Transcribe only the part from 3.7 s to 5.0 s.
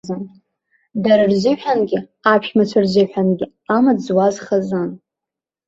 амаҵ зуаз хазын.